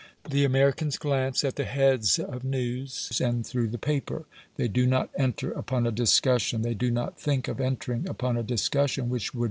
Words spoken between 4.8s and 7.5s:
not enter upon a discussion. They do not think